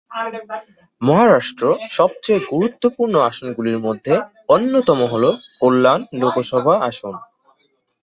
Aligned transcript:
মহারাষ্ট্র 1.01 1.63
সবচেয়ে 1.89 2.39
গুরুত্বপূর্ণ 2.51 3.15
আসনগুলির 3.29 3.79
মধ্যে 3.79 4.13
অন্যতম 4.49 4.99
হল 5.11 5.23
কল্যাণ 5.61 6.01
লোকসভা 6.21 6.75
আসন। 6.89 7.15